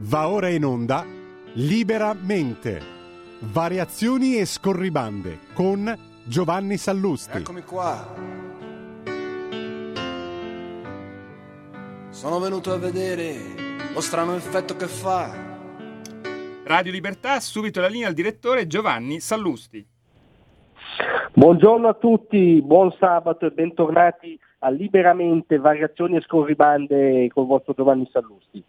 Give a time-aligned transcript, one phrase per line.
[0.00, 1.04] Va ora in onda
[1.54, 2.80] Liberamente.
[3.40, 5.92] Variazioni e scorribande con
[6.22, 7.38] Giovanni Sallusti.
[7.38, 8.14] Eccomi qua.
[12.10, 13.34] Sono venuto a vedere
[13.92, 15.34] lo strano effetto che fa.
[16.62, 19.84] Radio Libertà, subito la linea al direttore Giovanni Sallusti.
[21.32, 27.74] Buongiorno a tutti, buon sabato e bentornati a Liberamente, Variazioni e Scorribande con il vostro
[27.74, 28.62] Giovanni Sallusti.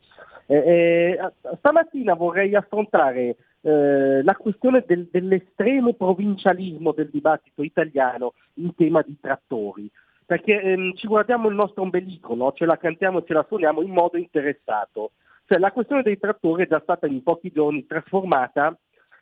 [0.51, 8.73] Eh, eh, stamattina vorrei affrontare eh, la questione del, dell'estremo provincialismo del dibattito italiano in
[8.73, 9.87] tema di trattori,
[10.25, 12.51] perché ehm, ci guardiamo il nostro ombelico, no?
[12.53, 15.11] ce la cantiamo e ce la suoniamo in modo interessato.
[15.45, 18.75] Cioè, la questione dei trattori è già stata in pochi giorni trasformata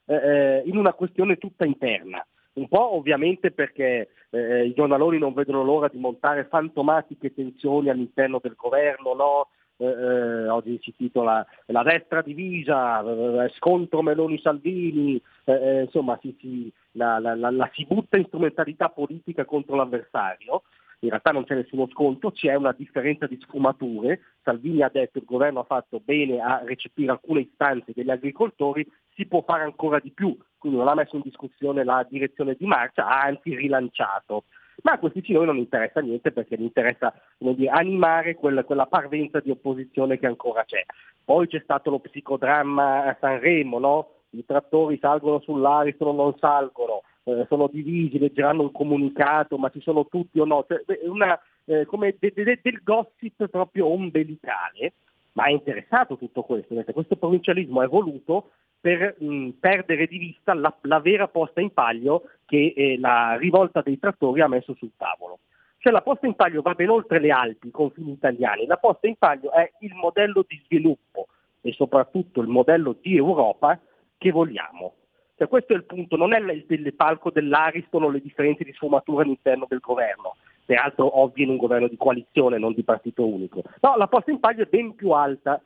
[0.06, 2.26] eh, eh, in una questione tutta interna.
[2.54, 8.40] Un po' ovviamente perché eh, i giornaloni non vedono l'ora di montare fantomatiche tensioni all'interno
[8.42, 9.48] del governo, no?
[9.78, 16.36] Eh, eh oggi si titola La destra divisa, eh, scontro Meloni-Salvini, eh, eh, insomma si,
[16.40, 20.64] si, la, la, la, la, si butta in strumentalità politica contro l'avversario.
[21.02, 24.20] In realtà non c'è nessuno scontro, c'è una differenza di sfumature.
[24.42, 28.86] Salvini ha detto che il governo ha fatto bene a recepire alcune istanze degli agricoltori,
[29.14, 32.66] si può fare ancora di più, quindi non ha messo in discussione la direzione di
[32.66, 34.46] marcia, ha anzi rilanciato
[34.84, 39.40] ma a questi signori non interessa niente perché gli interessa dire, animare quella, quella, parvenza
[39.40, 40.86] di opposizione che ancora c'è.
[41.24, 44.12] Poi c'è stato lo psicodramma a Sanremo, no?
[44.32, 49.82] i trattori salgono sull'Ariston o non salgono, eh, sono divisi, leggeranno un comunicato, ma ci
[49.82, 54.94] sono tutti o no, cioè, una, eh, come de, de, del gossip proprio ombelicale,
[55.34, 60.74] ma è interessato tutto questo, questo provincialismo è voluto per mh, perdere di vista la,
[60.82, 65.40] la, vera posta in paglio che eh, la rivolta dei trattori ha messo sul tavolo.
[65.80, 69.08] Cioè la posta in paglio va ben oltre le Alpi, i confini italiani, la posta
[69.08, 71.28] in paglio è il modello di sviluppo
[71.62, 73.80] e soprattutto il modello di Europa
[74.18, 74.94] che vogliamo.
[75.36, 78.74] Cioè, questo è il punto, non è il, il palco dell'Ariston o le differenze di
[78.74, 83.62] sfumatura all'interno del governo, peraltro ovvio in un governo di coalizione, non di partito unico.
[83.82, 85.62] No, la posta in paglio è ben più alta.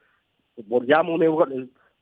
[0.66, 1.48] Vogliamo un euro,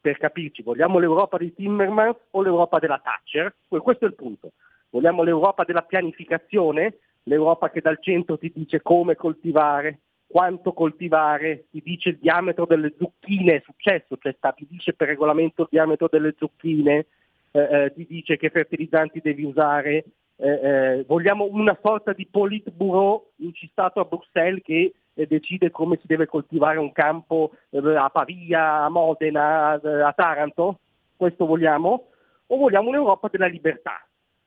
[0.02, 3.54] per capirci, vogliamo l'Europa di Timmermans o l'Europa della Thatcher?
[3.68, 4.52] Questo è il punto.
[4.90, 11.82] Vogliamo l'Europa della pianificazione, l'Europa che dal centro ti dice come coltivare, quanto coltivare, ti
[11.84, 17.06] dice il diametro delle zucchine, è successo, cioè stabilisce per regolamento il diametro delle zucchine,
[17.52, 20.06] eh, eh, ti dice che fertilizzanti devi usare,
[20.38, 24.94] eh, eh vogliamo una sorta di politburo incistato a Bruxelles che
[25.28, 30.80] decide come si deve coltivare un campo eh, a Pavia, a Modena, a Taranto?
[31.16, 32.08] Questo vogliamo?
[32.48, 34.06] O vogliamo un'Europa della libertà?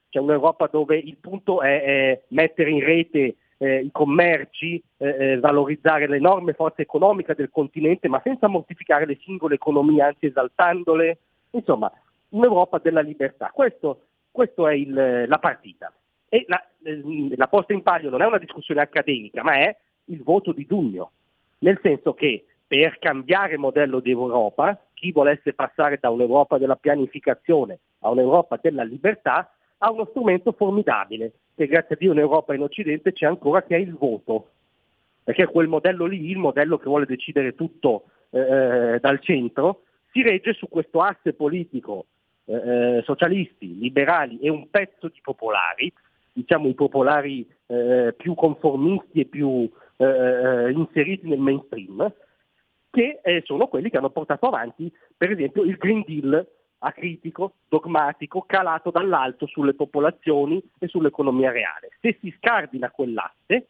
[0.08, 5.38] Cioè un'Europa dove il punto è, è mettere in rete eh, i commerci, eh, eh,
[5.38, 11.18] valorizzare l'enorme forza economica del continente, ma senza mortificare le singole economie, anzi esaltandole.
[11.50, 11.90] Insomma,
[12.30, 13.50] un'Europa della libertà.
[13.52, 14.00] Questo,
[14.68, 15.92] è il, la partita.
[16.28, 16.60] E la,
[17.36, 19.76] la posta in palio non è una discussione accademica, ma è
[20.12, 21.10] il voto di giugno,
[21.58, 27.78] nel senso che per cambiare modello di Europa, chi volesse passare da un'Europa della pianificazione
[28.00, 32.56] a un'Europa della libertà ha uno strumento formidabile, che grazie a Dio in Europa e
[32.56, 34.48] in Occidente c'è ancora, che è il voto.
[35.24, 40.52] Perché quel modello lì, il modello che vuole decidere tutto eh, dal centro, si regge
[40.52, 42.06] su questo asse politico
[42.44, 45.92] eh, eh socialisti, liberali e un pezzo di popolari,
[46.32, 52.12] diciamo i popolari eh, più conformisti e più eh, eh, inseriti nel mainstream,
[52.90, 56.46] che eh, sono quelli che hanno portato avanti, per esempio, il Green Deal
[56.84, 61.90] acritico, dogmatico, calato dall'alto sulle popolazioni e sull'economia reale.
[62.00, 63.68] Se si scardina quell'asse,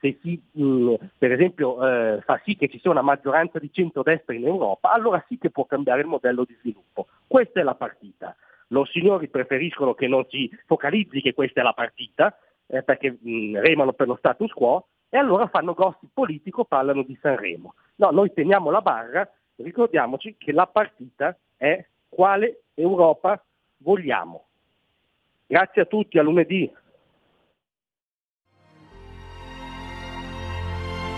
[0.00, 4.34] se si mh, per esempio eh, fa sì che ci sia una maggioranza di centrodestra
[4.34, 7.08] in Europa, allora sì che può cambiare il modello di sviluppo.
[7.26, 8.36] Questa è la partita.
[8.68, 13.60] Loro signori preferiscono che non si focalizzi che questa è la partita, eh, perché mh,
[13.60, 17.74] remano per lo status quo, e allora fanno gossip politico, parlano di Sanremo.
[17.96, 23.42] No, noi teniamo la barra, ricordiamoci che la partita è quale Europa
[23.78, 24.44] vogliamo.
[25.46, 26.70] Grazie a tutti, a lunedì.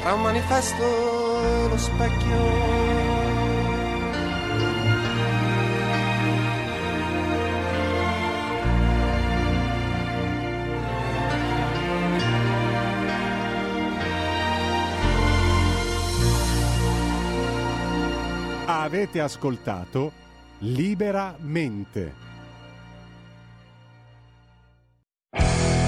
[0.01, 2.90] Tra un manifesto e lo specchio
[18.73, 20.13] Avete ascoltato
[20.59, 22.15] Liberamente.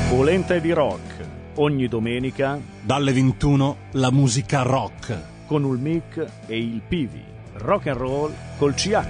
[0.09, 1.29] Polenta di rock.
[1.57, 7.23] Ogni domenica dalle 21 la musica rock con il mic e il Pivi.
[7.59, 9.07] rock and roll col CH.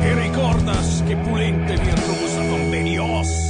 [0.00, 3.49] E ricordas che pulente virtuosa convenios.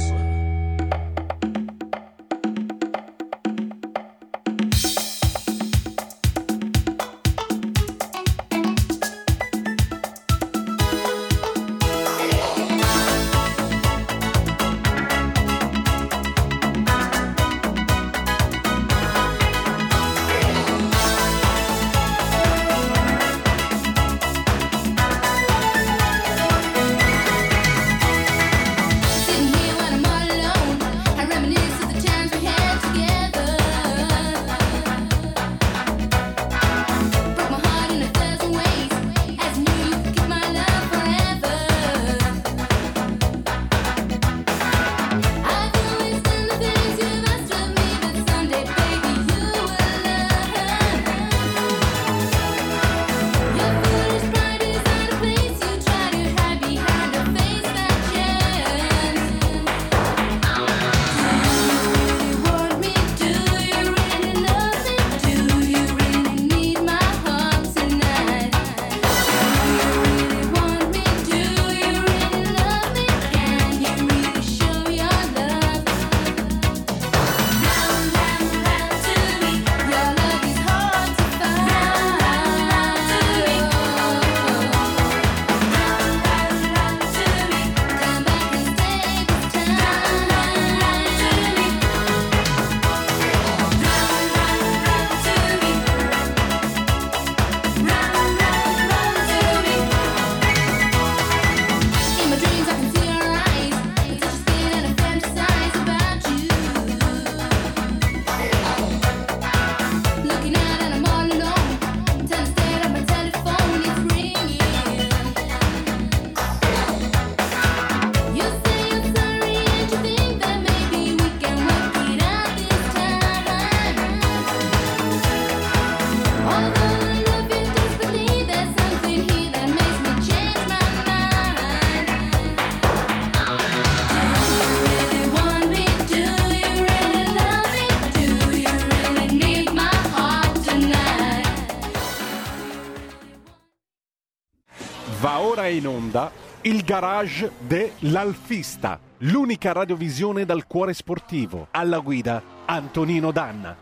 [145.81, 146.31] in onda
[146.61, 151.67] il garage dell'Alfista, l'unica radiovisione dal cuore sportivo.
[151.71, 153.75] Alla guida Antonino Danna.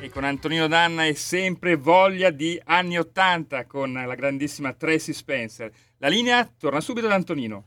[0.00, 5.70] E con Antonino Danna è sempre voglia di anni 80 con la grandissima Tracy Spencer.
[5.98, 7.64] La linea torna subito ad Antonino.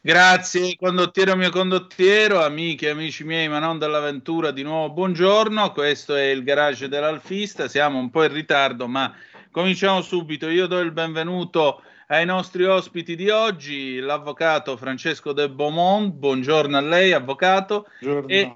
[0.00, 6.16] Grazie condottiero mio condottiero, amiche e amici miei, ma non dell'avventura, di nuovo buongiorno, questo
[6.16, 9.14] è il garage dell'Alfista, siamo un po' in ritardo ma
[9.52, 16.12] cominciamo subito, io do il benvenuto ai nostri ospiti di oggi, l'avvocato Francesco De Beaumont,
[16.14, 17.86] buongiorno a lei avvocato,
[18.26, 18.52] e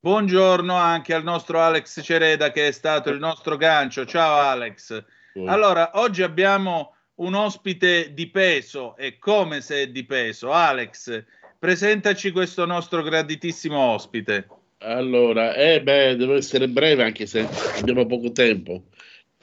[0.00, 5.04] buongiorno anche al nostro Alex Cereda che è stato il nostro gancio, ciao Alex.
[5.46, 10.50] Allora, oggi abbiamo un ospite di peso e come se è di peso.
[10.50, 11.24] Alex,
[11.58, 14.48] presentaci questo nostro graditissimo ospite.
[14.78, 17.48] Allora, eh beh, devo essere breve anche se
[17.78, 18.84] abbiamo poco tempo.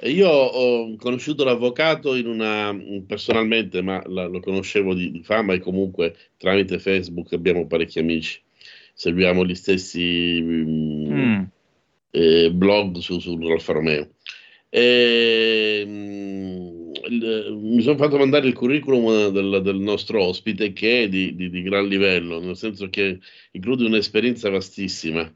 [0.03, 5.60] Io ho conosciuto l'avvocato in una, personalmente, ma la- lo conoscevo di, di fama e
[5.60, 8.41] comunque tramite Facebook abbiamo parecchi amici.
[8.93, 11.41] Seguiamo gli stessi mm,
[12.12, 14.10] eh, blog su, sull'Alfa Romeo.
[14.70, 21.10] E, mm, il- mi sono fatto mandare il curriculum del, del nostro ospite che è
[21.10, 23.20] di, di- di gran livello, nel senso che
[23.51, 25.31] include un'esperienza vastissima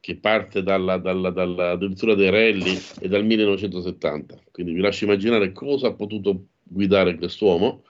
[0.00, 4.42] che parte dalla, dalla, dalla addirittura dei rally e dal 1970.
[4.50, 7.84] Quindi vi lascio immaginare cosa ha potuto guidare quest'uomo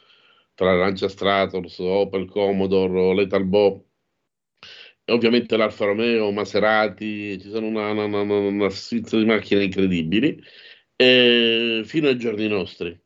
[0.54, 3.84] tra Lancia Stratos, Opel Commodore, Lethal Bo
[5.04, 10.40] e ovviamente l'Alfa Romeo, Maserati, ci sono una, una, una, una di macchine incredibili,
[10.94, 12.96] fino ai giorni nostri,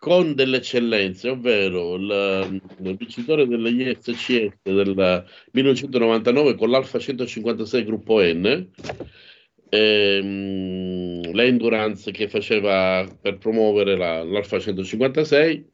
[0.00, 8.18] con delle eccellenze, ovvero il, il vincitore degli ISCS del 1999 con l'Alfa 156 gruppo
[8.22, 8.66] N,
[9.68, 15.66] ehm, l'endurance che faceva per promuovere la- l'Alfa 156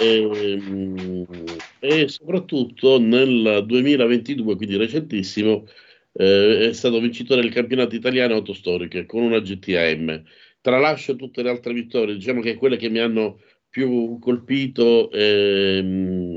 [0.00, 1.26] ehm,
[1.80, 5.66] e soprattutto nel 2022, quindi recentissimo,
[6.12, 10.22] eh, è stato vincitore del campionato italiano autostoriche con una GTAM.
[10.60, 13.40] Tralascio tutte le altre vittorie, diciamo che quelle che mi hanno
[13.76, 15.80] più colpito e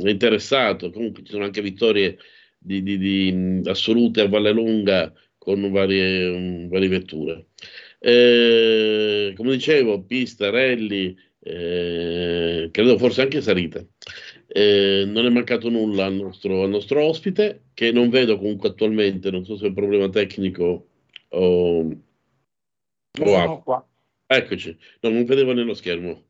[0.04, 0.92] interessato.
[0.92, 2.18] Comunque ci sono anche vittorie
[2.58, 7.46] di, di- di, assolute a Valle Lunga con varie, varie vetture.
[7.98, 13.82] Eh, come dicevo, pista, rally, eh, credo forse anche salita.
[14.48, 19.32] Eh, non è mancato nulla al nostro, al nostro ospite, che non vedo comunque attualmente,
[19.32, 20.88] non so se è un problema tecnico
[21.30, 21.96] o, o
[23.14, 23.88] Sono qua.
[24.28, 26.26] Eccoci, no, non vedevo nello schermo.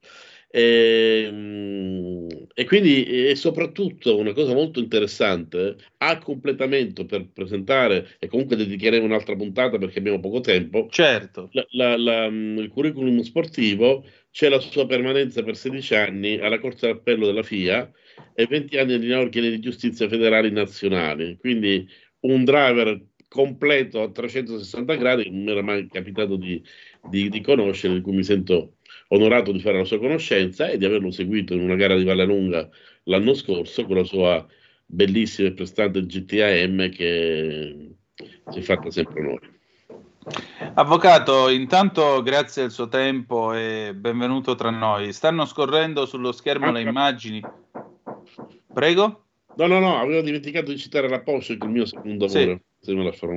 [0.52, 2.28] Ehm,
[2.60, 9.06] E, quindi, e soprattutto, una cosa molto interessante, a completamento per presentare, e comunque dedicheremo
[9.06, 11.48] un'altra puntata perché abbiamo poco tempo, Certo.
[11.54, 16.88] la- la- la- il curriculum sportivo c'è la sua permanenza per 16 anni alla Corte
[16.88, 17.90] d'Appello della FIA
[18.36, 21.38] e 20 anni di ordini di giustizia federali nazionali.
[21.40, 21.88] Quindi
[22.22, 26.62] un driver completo a 360 gradi, che non mi era mai capitato di,
[27.10, 28.74] di- di conoscere, di cui mi sento
[29.10, 32.70] onorato di fare la sua conoscenza e di averlo seguito in una gara di Vallalunga
[33.04, 34.46] l'anno scorso con la sua
[34.86, 37.90] bellissima e prestante GTAM che
[38.50, 39.58] si è fatta sempre onore.
[40.76, 45.12] Avvocato, intanto grazie al suo tempo e benvenuto tra noi.
[45.14, 47.42] Stanno scorrendo sullo schermo le immagini.
[48.72, 49.26] Prego?
[49.56, 52.60] No, no, no, avevo dimenticato di citare la Porsche, il mio secondo Sì.
[52.80, 53.34] se me la farò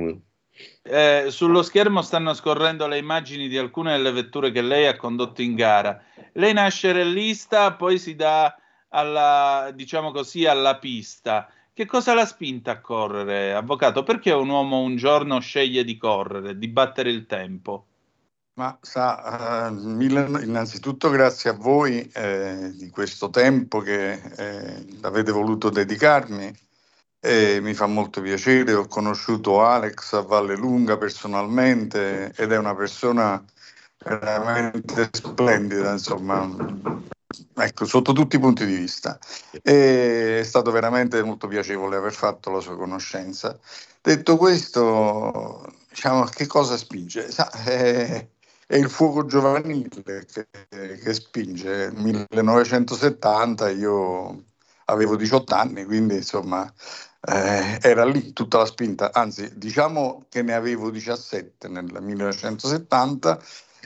[0.83, 5.41] Eh, sullo schermo stanno scorrendo le immagini di alcune delle vetture che lei ha condotto
[5.41, 6.01] in gara.
[6.33, 8.55] Lei nasce rallista, poi si dà
[8.89, 11.49] alla, diciamo così, alla pista.
[11.73, 14.03] Che cosa l'ha spinta a correre, avvocato?
[14.03, 17.87] Perché un uomo un giorno sceglie di correre, di battere il tempo?
[18.55, 25.71] Ma sa, eh, innanzitutto grazie a voi eh, di questo tempo che eh, avete voluto
[25.71, 26.53] dedicarmi.
[27.25, 32.75] E mi fa molto piacere, ho conosciuto Alex a Valle Lunga personalmente ed è una
[32.75, 33.41] persona
[34.03, 36.45] veramente splendida, insomma,
[37.55, 39.17] ecco, sotto tutti i punti di vista.
[39.61, 43.57] E è stato veramente molto piacevole aver fatto la sua conoscenza.
[44.01, 47.31] Detto questo, diciamo, che cosa spinge?
[47.31, 48.27] Sa, è,
[48.67, 51.89] è il fuoco giovanile che, che spinge.
[51.89, 54.43] Nel 1970 io
[54.85, 56.69] avevo 18 anni, quindi insomma
[57.25, 63.39] eh, era lì tutta la spinta, anzi diciamo che ne avevo 17 nel 1970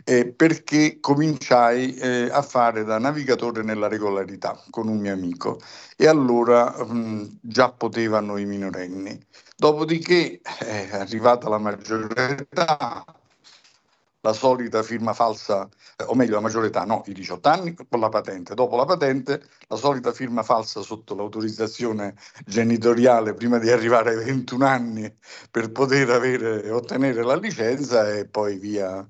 [0.03, 5.60] eh, perché cominciai eh, a fare da navigatore nella regolarità con un mio amico
[5.96, 9.20] e allora mh, già potevano i minorenni.
[9.56, 13.03] Dopodiché è arrivata la maggiore età,
[14.27, 18.00] la solita firma falsa, eh, o meglio la maggiore età, no, i 18 anni con
[18.00, 18.53] la patente.
[18.55, 22.15] Dopo la patente, la solita firma falsa sotto l'autorizzazione
[22.46, 25.15] genitoriale prima di arrivare ai 21 anni
[25.50, 29.07] per poter avere, ottenere la licenza e poi via.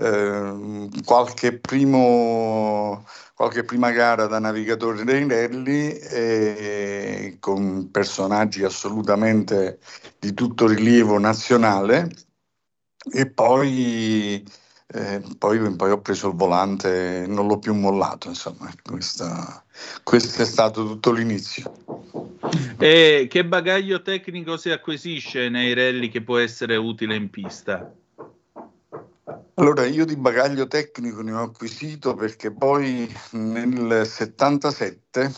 [0.00, 9.80] eh, qualche, primo, qualche prima gara da navigatore dei rally e con personaggi assolutamente
[10.18, 12.27] di tutto rilievo nazionale
[13.10, 14.44] e poi,
[14.86, 19.64] eh, poi, poi ho preso il volante e non l'ho più mollato, insomma, questa-
[20.02, 21.72] questo è stato tutto l'inizio.
[22.78, 27.92] E che bagaglio tecnico si acquisisce nei rally che può essere utile in pista?
[29.54, 35.32] Allora, io di bagaglio tecnico ne ho acquisito perché poi nel 77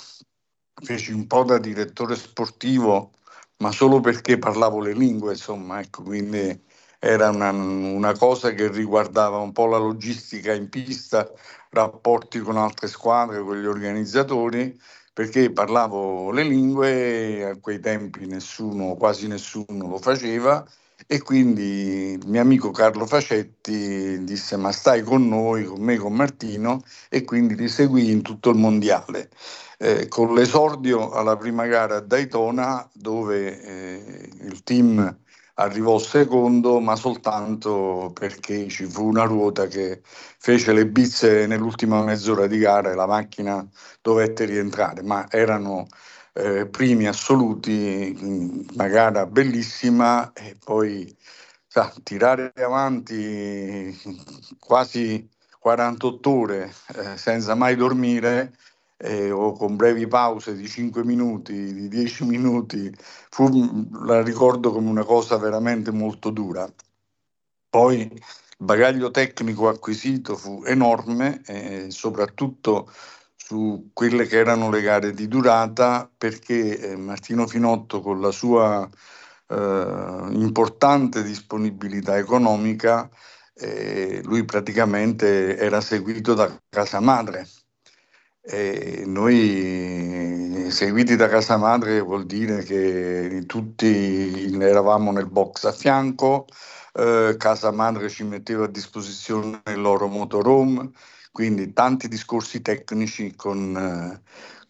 [0.82, 3.12] feci un po' da direttore sportivo,
[3.58, 6.68] ma solo perché parlavo le lingue, insomma, ecco, quindi
[7.00, 11.28] era una, una cosa che riguardava un po' la logistica in pista,
[11.70, 14.78] rapporti con altre squadre, con gli organizzatori,
[15.12, 20.64] perché parlavo le lingue, a quei tempi nessuno, quasi nessuno lo faceva
[21.06, 26.12] e quindi il mio amico Carlo Facetti disse ma stai con noi, con me, con
[26.12, 29.30] Martino e quindi li seguì in tutto il mondiale.
[29.78, 35.18] Eh, con l'esordio alla prima gara a Daytona dove eh, il team
[35.60, 42.46] arrivò secondo ma soltanto perché ci fu una ruota che fece le bizze nell'ultima mezz'ora
[42.46, 43.66] di gara e la macchina
[44.00, 45.86] dovette rientrare, ma erano
[46.32, 48.16] eh, primi assoluti,
[48.72, 51.14] una gara bellissima e poi
[51.66, 53.96] sa, tirare avanti
[54.58, 58.54] quasi 48 ore eh, senza mai dormire
[59.02, 62.92] eh, o con brevi pause di 5 minuti, di 10 minuti,
[63.30, 63.48] fu,
[64.04, 66.70] la ricordo come una cosa veramente molto dura.
[67.68, 68.22] Poi il
[68.58, 72.90] bagaglio tecnico acquisito fu enorme, eh, soprattutto
[73.36, 78.88] su quelle che erano le gare di durata, perché eh, Martino Finotto con la sua
[79.48, 83.08] eh, importante disponibilità economica,
[83.54, 87.46] eh, lui praticamente era seguito da casa madre.
[88.42, 96.46] E noi seguiti da casa madre vuol dire che tutti eravamo nel box a fianco,
[96.94, 100.90] eh, casa madre ci metteva a disposizione il loro motorhome,
[101.32, 104.22] quindi tanti discorsi tecnici con, eh,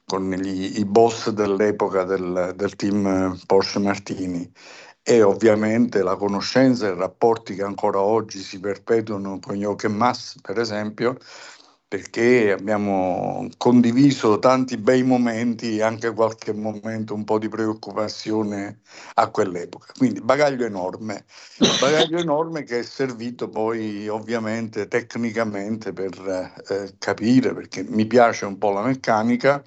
[0.04, 4.50] con gli- i boss dell'epoca del, del team Porsche Martini.
[5.02, 10.36] E ovviamente la conoscenza e i rapporti che ancora oggi si perpetuano con Jochen Mass,
[10.42, 11.16] per esempio,
[11.90, 18.82] perché abbiamo condiviso tanti bei momenti e anche qualche momento un po' di preoccupazione
[19.14, 19.92] a quell'epoca.
[19.98, 21.24] Quindi bagaglio enorme,
[21.80, 28.56] bagaglio enorme che è servito poi ovviamente tecnicamente per eh, capire, perché mi piace un
[28.56, 29.60] po' la meccanica,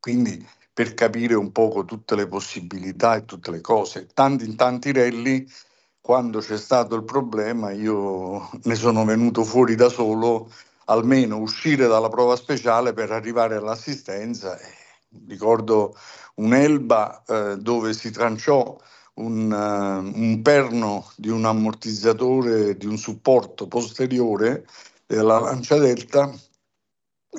[0.00, 0.42] quindi
[0.72, 4.06] per capire un poco tutte le possibilità e tutte le cose.
[4.14, 5.46] Tanti, in tanti rally,
[6.00, 10.50] quando c'è stato il problema, io ne sono venuto fuori da solo,
[10.86, 14.58] almeno uscire dalla prova speciale per arrivare all'assistenza.
[15.26, 15.96] Ricordo
[16.36, 18.76] un'Elba eh, dove si tranciò
[19.14, 24.66] un, eh, un perno di un ammortizzatore, di un supporto posteriore
[25.06, 26.32] della lancia delta.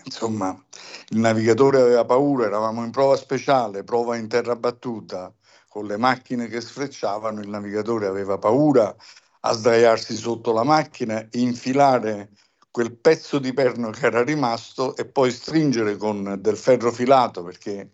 [0.03, 0.57] Insomma,
[1.09, 5.33] il navigatore aveva paura, eravamo in prova speciale, prova in terra battuta,
[5.69, 8.93] con le macchine che sfrecciavano, il navigatore aveva paura
[9.41, 12.29] a sdraiarsi sotto la macchina, infilare
[12.75, 17.91] quel pezzo di perno che era rimasto e poi stringere con del ferro filato, perché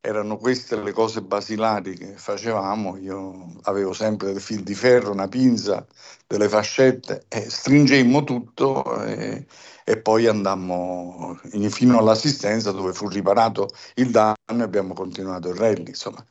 [0.00, 2.96] erano queste le cose basilari che facevamo.
[2.96, 5.86] Io avevo sempre del fil di ferro, una pinza,
[6.26, 9.44] delle fascette e stringemmo tutto e,
[9.84, 15.56] e poi andammo in- fino all'assistenza dove fu riparato il danno e abbiamo continuato il
[15.56, 15.88] rally.
[15.88, 16.24] Insomma,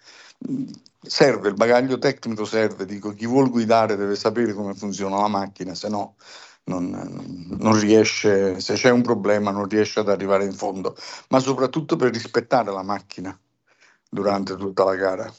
[1.00, 5.76] serve il bagaglio tecnico, serve, dico, chi vuol guidare deve sapere come funziona la macchina,
[5.76, 6.16] se no
[6.66, 10.96] non, non riesce, se c'è un problema non riesce ad arrivare in fondo,
[11.30, 13.38] ma soprattutto per rispettare la macchina
[14.10, 15.34] durante tutta la gara.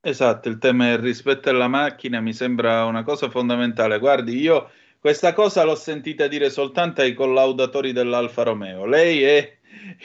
[0.00, 3.98] Esatto, il tema del rispetto alla macchina mi sembra una cosa fondamentale.
[3.98, 4.70] Guardi, io
[5.00, 8.86] questa cosa l'ho sentita dire soltanto ai collaudatori dell'Alfa Romeo.
[8.86, 9.58] Lei è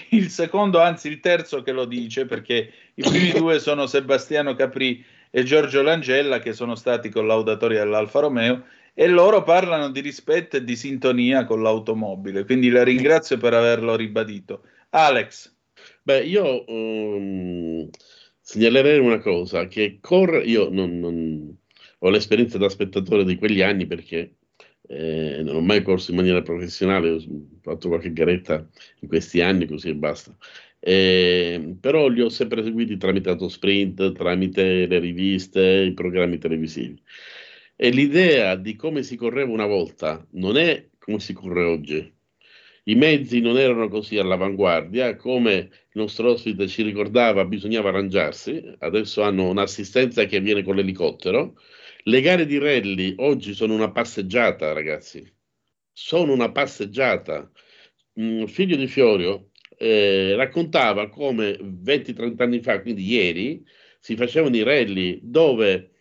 [0.09, 5.03] il secondo, anzi il terzo che lo dice, perché i primi due sono Sebastiano Capri
[5.29, 10.63] e Giorgio Langella, che sono stati collaudatori dell'Alfa Romeo, e loro parlano di rispetto e
[10.63, 12.45] di sintonia con l'automobile.
[12.45, 14.63] Quindi la ringrazio per averlo ribadito.
[14.89, 15.51] Alex.
[16.03, 17.89] Beh, io ehm,
[18.39, 21.57] segnalerei una cosa, che corre, io non, non-
[21.99, 24.35] ho l'esperienza da spettatore di quegli anni perché
[24.87, 27.19] eh, non ho mai corso in maniera professionale, ho
[27.61, 28.67] fatto qualche garetta
[28.99, 30.35] in questi anni così e basta.
[30.79, 37.01] Eh, però li ho sempre seguiti tramite Autosprint, tramite le riviste, i programmi televisivi.
[37.75, 42.13] E l'idea di come si correva una volta non è come si corre oggi.
[42.85, 48.61] I mezzi non erano così all'avanguardia, come il nostro ospite ci ricordava, bisognava arrangiarsi.
[48.79, 51.55] Adesso hanno un'assistenza che viene con l'elicottero.
[52.03, 55.25] Le gare di rally oggi sono una passeggiata, ragazzi.
[55.91, 57.49] Sono una passeggiata.
[58.19, 63.65] Mm, figlio di Fiorio eh, raccontava come 20-30 anni fa, quindi ieri,
[63.99, 65.92] si facevano i rally dove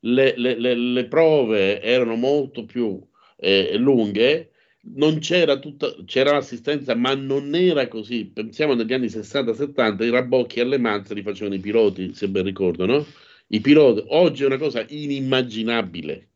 [0.00, 3.00] le, le- le- le prove erano molto più
[3.36, 4.52] eh, lunghe,
[4.96, 8.26] non c'era tutta, c'era l'assistenza, ma non era così.
[8.26, 12.86] Pensiamo negli anni 60-70, i rabocchi alle manze li facevano i piloti, se ben ricordo,
[12.86, 13.04] no?
[13.48, 16.28] I piloti, oggi è una cosa inimmaginabile.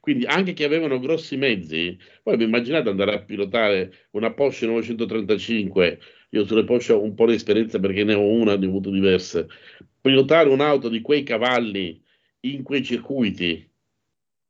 [0.00, 5.98] Quindi anche che avevano grossi mezzi, poi vi immaginate andare a pilotare una Porsche 935,
[6.30, 8.90] io sulle Porsche ho un po' di esperienza perché ne ho una, ne ho avuto
[8.90, 9.48] diverse,
[10.00, 12.01] pilotare un'auto di quei cavalli
[12.44, 13.68] in quei circuiti,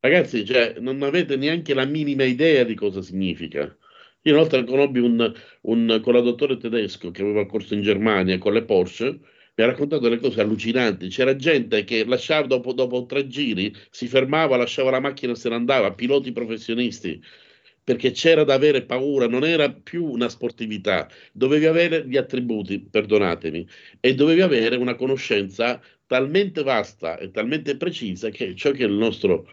[0.01, 3.77] ragazzi, cioè, non avete neanche la minima idea di cosa significa.
[4.23, 9.19] Io una conobbi un, un collaboratore tedesco che aveva corso in Germania con le Porsche,
[9.55, 11.09] mi ha raccontato delle cose allucinanti.
[11.09, 15.49] C'era gente che lasciava dopo, dopo tre giri, si fermava, lasciava la macchina e se
[15.49, 17.21] ne andava, piloti professionisti,
[17.85, 23.67] perché c'era da avere paura, non era più una sportività, dovevi avere gli attributi, perdonatemi,
[24.01, 29.49] e dovevi avere una conoscenza talmente vasta e talmente precisa che ciò che il nostro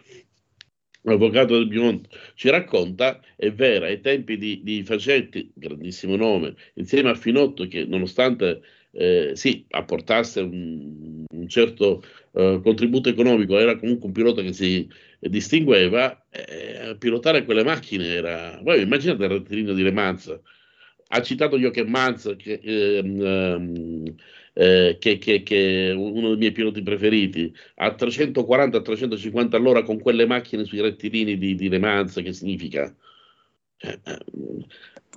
[1.04, 3.86] avvocato del Bimont ci racconta è vera.
[3.86, 10.42] Ai tempi di, di Facetti, grandissimo nome, insieme a Finotto, che nonostante eh, sì, apportasse
[10.42, 14.86] un, un certo eh, contributo economico, era comunque un pilota che si
[15.18, 18.60] distingueva, eh, pilotare quelle macchine era...
[18.62, 20.38] Voi immaginate il rettilineo di Le Mans,
[21.12, 24.14] ha citato Jochen Mans, che, ehm,
[24.60, 30.66] eh, che, che- che uno dei miei piloti preferiti, a 340-350 all'ora con quelle macchine
[30.66, 32.94] sui rettilini di, di Le Mans, che significa?
[33.82, 34.18] Eh, eh,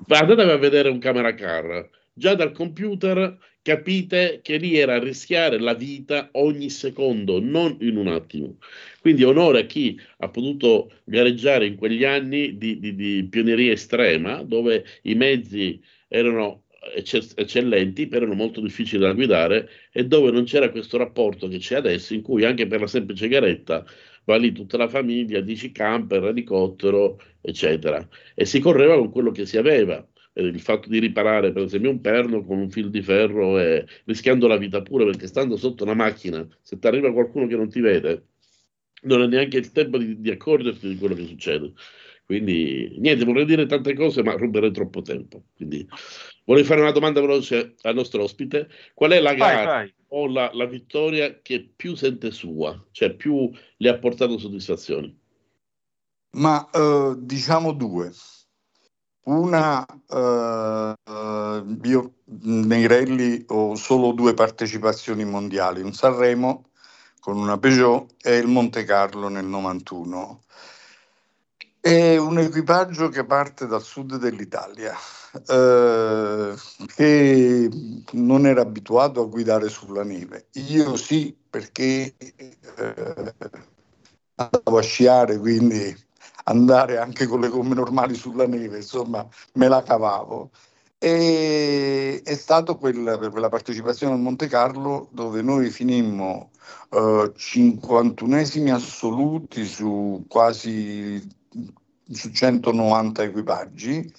[0.08, 5.74] Andatevi a vedere un camera car, già dal computer capite che lì era rischiare la
[5.74, 8.56] vita ogni secondo, non in un attimo.
[9.00, 14.42] Quindi onore a chi ha potuto gareggiare in quegli anni di, di- di pioneria estrema,
[14.42, 20.70] dove i mezzi erano eccellenti, però erano molto difficili da guidare e dove non c'era
[20.70, 23.84] questo rapporto che c'è adesso, in cui anche per la semplice garetta
[24.24, 28.06] va lì tutta la famiglia, dici camper, elicottero, eccetera.
[28.34, 30.06] E si correva con quello che si aveva.
[30.32, 33.86] Eh, Il fatto di riparare, per esempio, un perno con un fil di ferro e
[34.04, 37.68] rischiando la vita pure, perché stando sotto una macchina, se ti arriva qualcuno che non
[37.68, 38.26] ti vede,
[39.02, 41.72] non hai neanche il tempo di, di accorgerti di quello che succede.
[42.32, 45.42] Quindi, niente, vorrei dire tante cose, ma ruberei troppo tempo.
[45.54, 45.86] Quindi,
[46.46, 48.68] vorrei fare una domanda veloce al nostro ospite.
[48.94, 49.94] Qual è la Vai, gara vai.
[50.08, 55.14] o la, la vittoria che più sente sua, cioè più le ha portato soddisfazioni?
[56.36, 58.10] Ma eh, diciamo due.
[59.24, 60.94] Una, eh,
[61.84, 66.70] io nei rally ho solo due partecipazioni mondiali, un Sanremo
[67.20, 70.42] con una Peugeot e il Monte Carlo nel 91.
[71.84, 74.94] È un equipaggio che parte dal sud dell'Italia,
[75.48, 76.54] eh,
[76.94, 77.68] che
[78.12, 80.46] non era abituato a guidare sulla neve.
[80.68, 83.34] Io sì, perché eh,
[84.36, 85.92] andavo a sciare, quindi
[86.44, 90.50] andare anche con le gomme normali sulla neve, insomma, me la cavavo.
[90.98, 96.50] E è stato quella, quella partecipazione al Monte Carlo dove noi finimmo
[96.90, 101.40] eh, 51esimi assoluti su quasi
[102.10, 104.12] su 190 equipaggi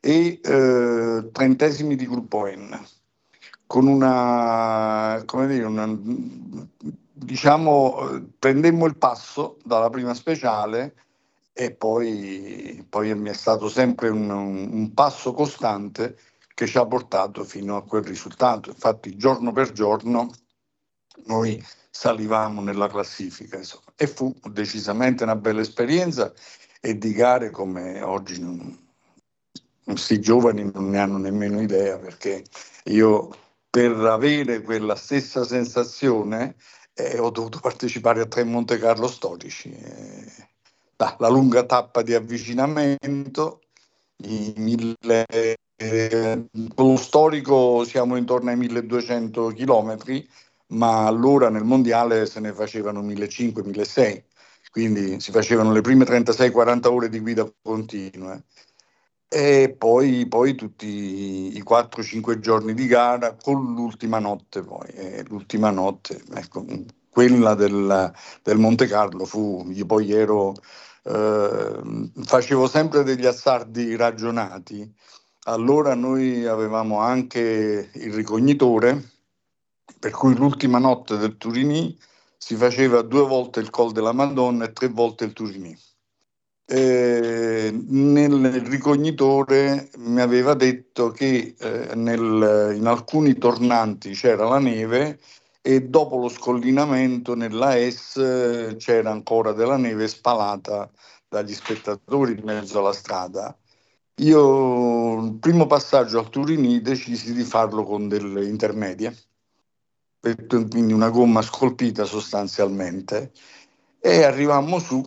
[0.00, 2.86] e eh, trentesimi di gruppo N
[3.72, 5.88] con una, come dire, una,
[7.12, 10.94] diciamo, prendemmo il passo dalla prima speciale
[11.54, 16.18] e poi, poi mi è stato sempre un, un passo costante
[16.52, 18.68] che ci ha portato fino a quel risultato.
[18.68, 20.30] Infatti, giorno per giorno
[21.24, 23.92] noi salivamo nella classifica insomma.
[23.96, 26.30] e fu decisamente una bella esperienza
[26.84, 28.76] e di gare come oggi non,
[29.84, 32.42] questi giovani non ne hanno nemmeno idea perché
[32.86, 33.30] io
[33.70, 36.56] per avere quella stessa sensazione
[36.94, 39.70] eh, ho dovuto partecipare a tre Monte Carlo storici.
[39.72, 40.48] eh,
[40.96, 43.60] la, lunga tappa di avvicinamento,
[44.24, 45.24] i mille,
[45.76, 50.28] eh, con lo storico siamo intorno ai 1200 chilometri,
[50.68, 54.22] ma allora nel mondiale se ne facevano 1500-1600,
[54.72, 58.42] quindi si facevano le prime 36-40 ore di guida continue
[59.34, 64.88] e poi, poi tutti i 4-5 giorni di gara con l'ultima notte poi.
[64.88, 66.66] E l'ultima notte, ecco,
[67.08, 70.52] quella del, del Monte Carlo fu, io poi ero,
[71.04, 74.94] eh, facevo sempre degli azzardi ragionati.
[75.44, 79.12] Allora noi avevamo anche il ricognitore,
[79.98, 81.98] per cui l'ultima notte del Turini
[82.44, 85.78] si faceva due volte il Col della Madonna e tre volte il Turini.
[86.66, 95.20] Nel ricognitore mi aveva detto che eh, nel- in alcuni tornanti c'era la neve
[95.60, 100.90] e dopo lo scollinamento nella S eh, c'era ancora della neve spalata
[101.28, 103.56] dagli spettatori in mezzo alla strada.
[104.16, 109.14] Io il primo passaggio al Turini decisi di farlo con delle intermedie,
[110.22, 113.32] quindi una gomma scolpita sostanzialmente
[113.98, 115.02] e arrivammo su.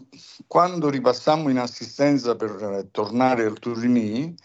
[0.45, 4.35] Quando ripassammo in assistenza per eh, tornare al Turini,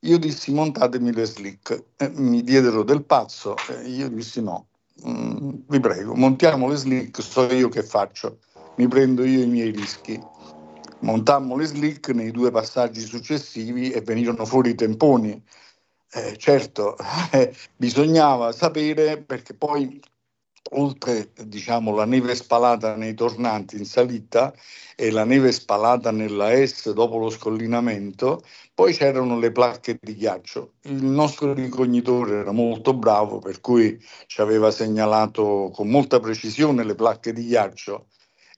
[0.00, 1.84] io dissi montatemi le slick.
[2.14, 4.68] Mi diedero del pazzo io dissi no,
[5.06, 8.38] mm, vi prego, montiamo le slick, so io che faccio,
[8.76, 10.18] mi prendo io i miei rischi.
[11.00, 15.42] Montammo le slick nei due passaggi successivi e venirono fuori i temponi.
[16.16, 16.96] Eh, certo,
[17.30, 20.00] eh, bisognava sapere perché poi
[20.70, 24.54] oltre diciamo, la neve spalata nei tornanti in salita
[24.96, 30.76] e la neve spalata nella S dopo lo scollinamento, poi c'erano le placche di ghiaccio.
[30.84, 36.94] Il nostro ricognitore era molto bravo, per cui ci aveva segnalato con molta precisione le
[36.94, 38.06] placche di ghiaccio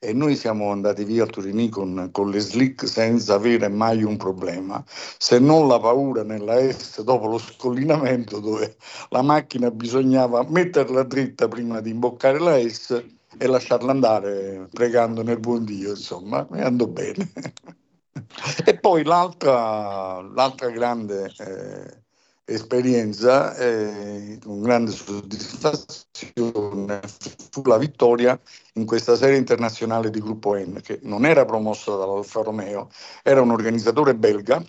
[0.01, 4.17] e noi siamo andati via a Turini con, con le slick senza avere mai un
[4.17, 8.77] problema, se non la paura nella S dopo lo scollinamento dove
[9.11, 13.05] la macchina bisognava metterla dritta prima di imboccare la S
[13.37, 17.31] e lasciarla andare pregando nel buon Dio, insomma, e andò bene.
[18.65, 22.03] e poi l'altra, l'altra grande eh,
[22.49, 27.01] esperienza, eh, con grande soddisfazione,
[27.51, 28.41] fu la vittoria
[28.75, 32.89] in questa serie internazionale di gruppo N, che non era promossa dall'Alfa Romeo,
[33.23, 34.65] era un organizzatore belga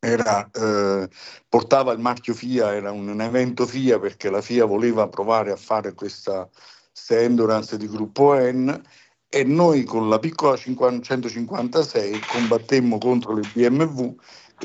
[0.00, 1.08] era, eh,
[1.48, 5.56] portava il marchio FIA, era un, un evento FIA perché la FIA voleva provare a
[5.56, 6.48] fare questa
[7.08, 8.80] endurance di gruppo N
[9.28, 14.14] e noi con la piccola 50 156 combattemmo contro le BMW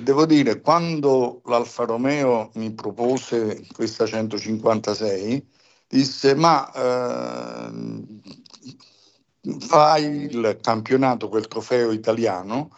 [0.01, 5.47] devo dire quando l'Alfa Romeo mi propose questa 156
[5.87, 7.71] disse ma eh,
[9.59, 12.69] fai il campionato, quel trofeo italiano?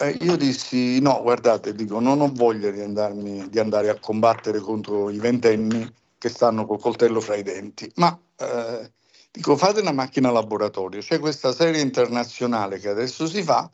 [0.00, 4.60] Eh, io dissi no, guardate, dico, non ho voglia di, andarmi, di andare a combattere
[4.60, 8.92] contro i ventenni che stanno col coltello fra i denti, ma eh,
[9.32, 13.68] dico fate una macchina laboratorio, c'è questa serie internazionale che adesso si fa,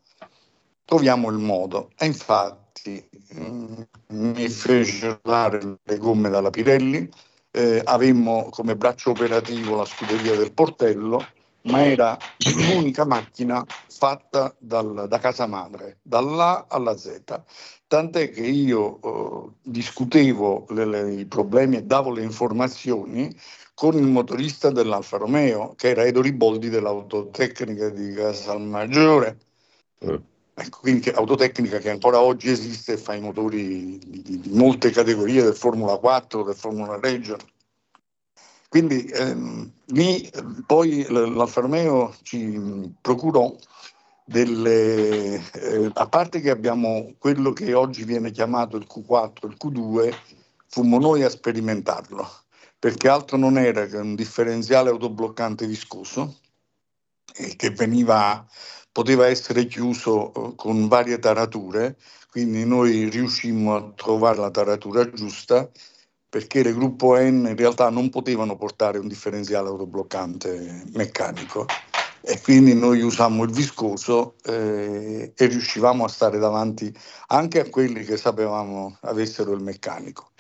[0.85, 1.91] troviamo il modo.
[1.99, 7.09] E infatti mm, mi fece dare le gomme dalla Pirelli,
[7.51, 11.25] eh, avemmo come braccio operativo la scuderia del Portello,
[11.63, 12.17] ma era
[12.53, 17.23] l'unica macchina fatta dal- da casa madre, dall'A alla Z.
[17.87, 23.35] Tant'è che io eh, discutevo le- le- i problemi e davo le informazioni
[23.75, 29.39] con il motorista dell'Alfa Romeo, che era Edo Riboldi dell'autotecnica di Casalmaggiore.
[30.57, 34.91] Ecco, quindi autotecnica che ancora oggi esiste e fa i motori di, di- di molte
[34.91, 37.37] categorie del Formula 4, del Formula Reggio.
[38.69, 43.55] Quindi ehm, lì eh, poi l'Alfa Romeo ci procurò
[44.25, 50.15] delle, eh, a parte che abbiamo quello che oggi viene chiamato il Q4, il Q2,
[50.67, 52.29] fummo noi a sperimentarlo,
[52.79, 56.39] perché altro non era che un differenziale autobloccante viscoso
[57.37, 58.45] eh, che veniva,
[58.95, 61.97] poteva essere chiuso eh, con varie tarature,
[62.31, 65.69] quindi noi riuscimmo a trovare la taratura giusta
[66.29, 71.67] perché le gruppo N in realtà non potevano portare un differenziale autobloccante meccanico
[72.21, 76.93] e quindi noi usammo il viscoso eh, e riuscivamo a stare davanti
[77.29, 80.31] anche a quelli che sapevamo avessero il meccanico.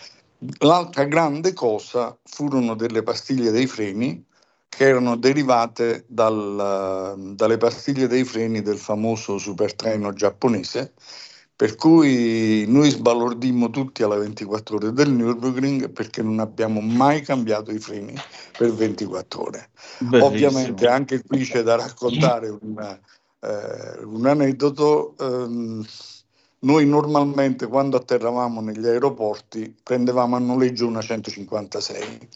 [0.58, 4.24] L'altra grande cosa furono delle pastiglie dei freni
[4.76, 10.92] che erano derivate dal- dalle pastiglie dei freni del famoso supertreno giapponese,
[11.56, 17.70] per cui noi sbalordimmo tutti alla 24 ore del Nürburgring perché non abbiamo mai cambiato
[17.70, 18.14] i freni
[18.56, 19.70] per 24 ore.
[19.98, 20.26] Bellissimo.
[20.26, 22.98] Ovviamente anche qui c'è da raccontare un,
[23.40, 25.14] eh, un aneddoto.
[25.18, 25.86] ehm,
[26.64, 32.28] noi normalmente quando atterravamo negli aeroporti prendevamo a noleggio una 156.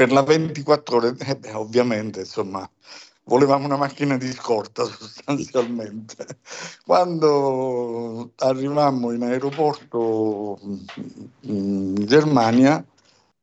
[0.00, 2.66] Per la 24 ore, eh beh, ovviamente, insomma,
[3.24, 6.38] volevamo una macchina di scorta sostanzialmente.
[6.86, 10.58] Quando arrivammo in aeroporto
[11.42, 12.82] in Germania,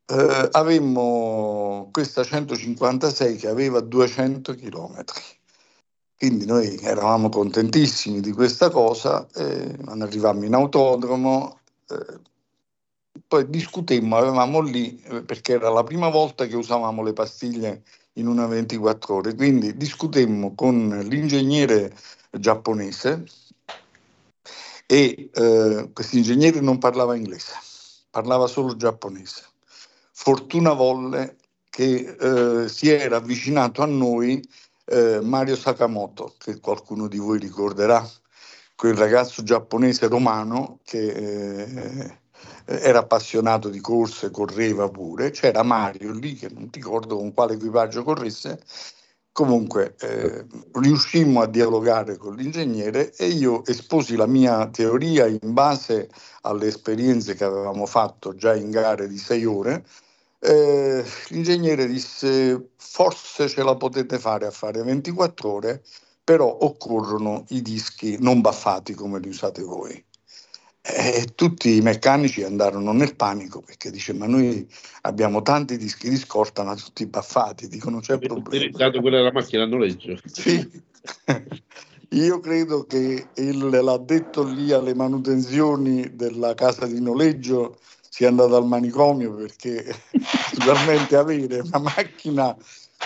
[0.08, 5.22] eh, avemmo questa 156 che aveva 200 chilometri.
[6.18, 12.20] Quindi noi eravamo contentissimi di questa cosa, eh, arrivammo in autodromo, eh,
[13.26, 18.28] poi discutemmo, avevamo lì, eh, perché era la prima volta che usavamo le pastiglie in
[18.28, 21.96] una 24 ore, quindi discutemmo con l'ingegnere
[22.32, 23.24] giapponese
[24.86, 27.54] e eh, questo ingegnere non parlava inglese,
[28.10, 29.44] parlava solo giapponese.
[30.12, 31.36] Fortuna volle
[31.70, 34.42] che eh, si era avvicinato a noi
[34.86, 38.08] eh, Mario Sakamoto, che qualcuno di voi ricorderà,
[38.76, 42.20] quel ragazzo giapponese romano che eh,
[42.68, 45.32] era appassionato di corse, correva pure.
[45.32, 48.62] C'era Mario lì, che non ricordo con quale equipaggio corresse.
[49.32, 56.10] Comunque eh, riuscimmo a dialogare con l'ingegnere e io esposi la mia teoria in base
[56.42, 59.86] alle esperienze che avevamo fatto già in gare di sei ore.
[60.40, 65.84] Eh, l'ingegnere disse forse ce la potete fare a fare 24 ore,
[66.24, 70.04] però occorrono i dischi non baffati come li usate voi.
[70.90, 74.66] E tutti i meccanici andarono nel panico perché dice ma noi
[75.02, 78.48] abbiamo tanti dischi di scorta ma tutti baffati, dico non c'è problema.
[78.48, 80.18] utilizzato quella della macchina a noleggio?
[80.26, 80.66] Sì.
[82.12, 87.78] Io credo che il, l'addetto lì alle manutenzioni della casa di noleggio
[88.10, 89.94] sia andato al manicomio perché
[90.58, 92.56] naturalmente avere una macchina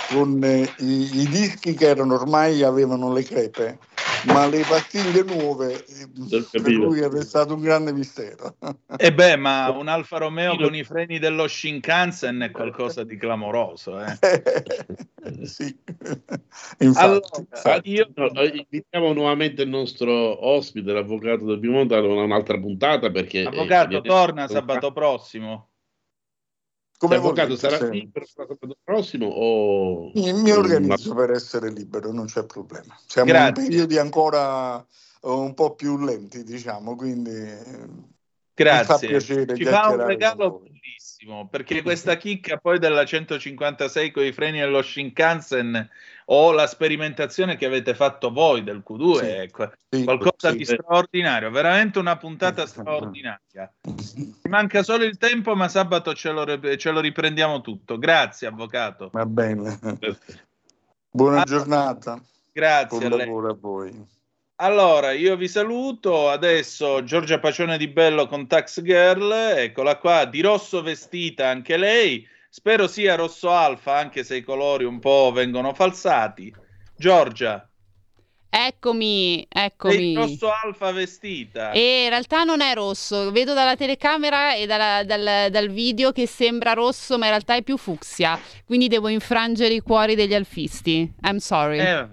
[0.09, 3.79] con eh, i, i dischi che erano ormai avevano le crepe,
[4.25, 8.55] ma le pastiglie nuove eh, per lui è stato un grande mistero.
[8.97, 13.99] E beh, ma un Alfa Romeo con i freni dello Shinkansen è qualcosa di clamoroso.
[13.99, 14.17] Eh.
[15.45, 15.75] sì.
[16.95, 17.91] Allora, infatti.
[17.91, 23.41] io eh, invitiamo nuovamente il nostro ospite, l'avvocato del Piemonte, a un'altra puntata perché...
[23.41, 25.70] eh, Avvocato, viene- torna sabato prossimo.
[27.01, 27.99] Come L'avvocato volete, sarà sì.
[27.99, 30.11] libero sabato prossimo o...
[30.13, 32.95] Mi, mi organizzo per essere libero, non c'è problema.
[33.07, 33.63] Siamo Grazie.
[33.63, 34.85] in periodi ancora
[35.21, 37.87] un po' più lenti, diciamo, quindi eh,
[38.53, 38.77] Grazie.
[38.77, 40.61] mi fa piacere Ci fa un regalo
[41.21, 45.89] bellissimo perché questa chicca poi della 156 con i freni dello Shinkansen
[46.25, 49.25] o la sperimentazione che avete fatto voi del Q2 Sì.
[49.25, 50.57] è qua- Sì, qualcosa sì.
[50.57, 53.71] di straordinario, veramente una puntata straordinaria.
[54.49, 57.97] Manca solo il tempo, ma sabato ce lo, re- ce lo riprendiamo tutto.
[57.97, 59.09] Grazie, avvocato.
[59.11, 59.77] Va bene.
[61.09, 62.21] Buona Ah, giornata.
[62.53, 63.25] Grazie Buon a lei.
[63.25, 64.05] lavoro a voi.
[64.63, 66.29] Allora, io vi saluto.
[66.29, 72.27] Adesso Giorgia Pacione di Bello con Tax Girl, eccola qua, di rosso vestita anche lei.
[72.47, 76.53] Spero sia rosso alfa, anche se i colori un po' vengono falsati.
[76.95, 77.67] Giorgia,
[78.53, 80.13] Eccomi, sei eccomi.
[80.13, 81.71] rosso alfa vestita.
[81.71, 86.27] E in realtà non è rosso, vedo dalla telecamera e dalla- dal, dal video che
[86.27, 88.37] sembra rosso, ma in realtà è più fucsia.
[88.65, 91.11] Quindi devo infrangere i cuori degli alfisti.
[91.23, 91.79] I'm sorry.
[91.79, 92.07] Eh,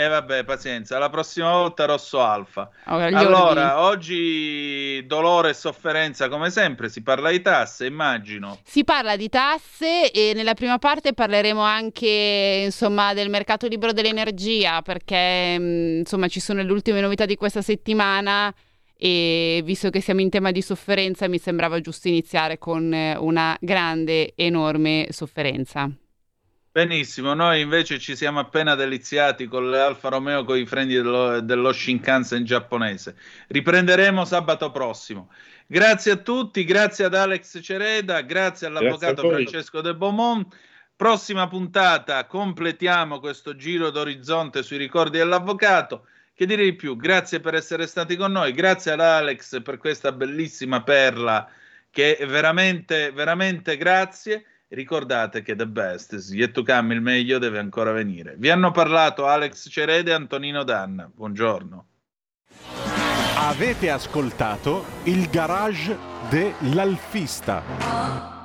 [0.00, 0.04] vabbè.
[0.04, 2.70] Eh, vabbè, pazienza, la prossima volta rosso alfa.
[2.86, 8.58] Ora, gli Allora, oggi dolore e sofferenza come sempre, si parla di tasse, immagino.
[8.64, 14.82] Si parla di tasse e nella prima parte parleremo anche insomma, del mercato libero dell'energia
[14.82, 18.52] perché mh, insomma, ci sono le ultime novità di questa settimana
[19.02, 23.56] e visto che siamo in tema di sofferenza mi sembrava giusto iniziare con eh, una
[23.58, 25.90] grande, enorme sofferenza.
[26.72, 31.40] Benissimo, noi invece ci siamo appena deliziati con le Alfa Romeo con i freni dello,
[31.40, 33.16] dello Shinkansen giapponese.
[33.48, 35.32] Riprenderemo sabato prossimo.
[35.66, 39.46] Grazie a tutti, grazie ad Alex Cereda, grazie all'avvocato Grazie.
[39.46, 40.54] Francesco De Beaumont.
[40.94, 46.06] Prossima puntata completiamo questo giro d'orizzonte sui ricordi dell'avvocato.
[46.32, 46.94] Che dire di più?
[46.94, 51.50] Grazie per essere stati con noi, grazie ad Alex per questa bellissima perla
[51.90, 54.44] che veramente, veramente grazie.
[54.72, 58.36] Ricordate che the best is yet to come, il meglio deve ancora venire.
[58.38, 61.10] Vi hanno parlato Alex Cerede e Antonino Danna.
[61.12, 61.86] Buongiorno.
[63.34, 68.39] Avete ascoltato il garage dell'alfista.